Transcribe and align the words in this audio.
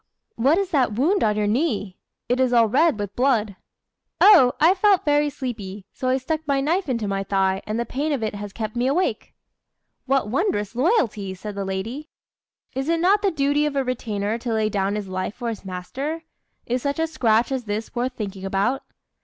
"What 0.35 0.57
is 0.57 0.71
that 0.71 0.93
wound 0.93 1.23
on 1.23 1.37
your 1.37 1.45
knee? 1.45 1.99
It 2.27 2.39
is 2.39 2.53
all 2.53 2.67
red 2.67 2.97
with 2.97 3.15
blood." 3.15 3.55
"Oh! 4.19 4.53
I 4.59 4.73
felt 4.73 5.05
very 5.05 5.29
sleepy; 5.29 5.85
so 5.93 6.09
I 6.09 6.17
stuck 6.17 6.41
my 6.47 6.59
knife 6.59 6.89
into 6.89 7.07
my 7.07 7.23
thigh, 7.23 7.61
and 7.67 7.79
the 7.79 7.85
pain 7.85 8.11
of 8.11 8.23
it 8.23 8.33
has 8.33 8.51
kept 8.51 8.75
me 8.75 8.87
awake." 8.87 9.35
"What 10.07 10.27
wondrous 10.27 10.73
loyalty!" 10.75 11.35
said 11.35 11.53
the 11.53 11.65
lady. 11.65 12.09
"Is 12.73 12.89
it 12.89 12.99
not 12.99 13.21
the 13.21 13.29
duty 13.29 13.67
of 13.67 13.75
a 13.75 13.83
retainer 13.83 14.39
to 14.39 14.51
lay 14.51 14.69
down 14.69 14.95
his 14.95 15.07
life 15.07 15.35
for 15.35 15.49
his 15.49 15.63
master? 15.63 16.23
Is 16.65 16.81
such 16.81 16.97
a 16.97 17.05
scratch 17.05 17.51
as 17.51 17.65
this 17.65 17.93
worth 17.93 18.13
thinking 18.13 18.43
about?" 18.43 18.81